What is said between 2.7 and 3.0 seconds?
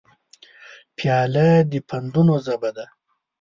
لري.